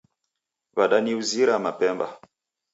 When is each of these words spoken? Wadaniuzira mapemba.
Wadaniuzira 0.77 1.53
mapemba. 1.65 2.07